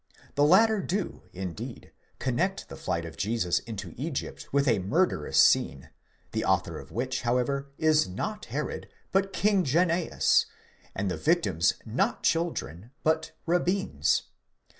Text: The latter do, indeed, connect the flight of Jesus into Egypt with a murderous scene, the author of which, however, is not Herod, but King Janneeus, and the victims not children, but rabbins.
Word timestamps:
The 0.33 0.43
latter 0.43 0.81
do, 0.81 1.21
indeed, 1.31 1.91
connect 2.17 2.69
the 2.69 2.75
flight 2.75 3.05
of 3.05 3.17
Jesus 3.17 3.59
into 3.59 3.93
Egypt 3.97 4.51
with 4.51 4.67
a 4.67 4.79
murderous 4.79 5.39
scene, 5.39 5.91
the 6.31 6.43
author 6.43 6.79
of 6.79 6.91
which, 6.91 7.21
however, 7.21 7.69
is 7.77 8.09
not 8.09 8.45
Herod, 8.45 8.89
but 9.11 9.31
King 9.31 9.63
Janneeus, 9.63 10.47
and 10.95 11.11
the 11.11 11.17
victims 11.17 11.75
not 11.85 12.23
children, 12.23 12.89
but 13.03 13.33
rabbins. 13.45 14.23